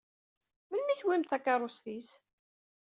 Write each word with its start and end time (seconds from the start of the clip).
Melmi 0.69 0.91
i 0.93 0.97
tewwimt 0.99 1.29
takeṛṛust-is? 1.29 2.09